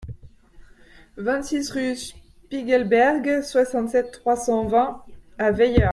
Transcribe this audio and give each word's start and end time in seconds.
vingt-six 1.17 1.69
rue 1.69 1.95
Spiegelberg, 1.95 3.43
soixante-sept, 3.43 4.09
trois 4.11 4.35
cent 4.35 4.65
vingt 4.65 5.03
à 5.37 5.51
Weyer 5.51 5.89